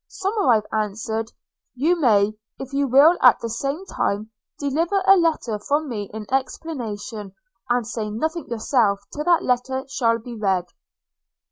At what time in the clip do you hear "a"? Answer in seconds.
5.05-5.15